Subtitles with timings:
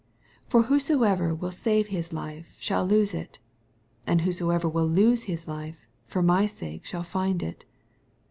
[0.49, 3.37] 25 For whosoever will save his life shall lose it:
[4.07, 7.65] and whosoever will lose his life for my sake shall find it.